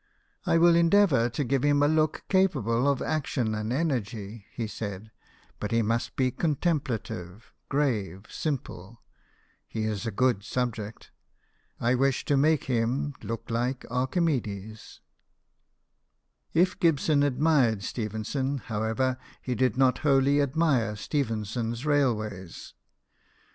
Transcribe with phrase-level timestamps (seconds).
[0.47, 4.63] "I will endeavour to give him a look capable of action and energy,'* he 84
[4.63, 4.99] BIOGRAPHIES OF WORKING MEN.
[4.99, 5.11] said;"
[5.59, 9.01] but he must be contemplative, grave, simple.
[9.67, 11.11] He is a good subject.
[11.79, 15.01] I wish to make him look like an Archimedes."
[16.51, 22.73] If Gibson admired Stephenson, however, he did not wholly admire Stephenson's railways.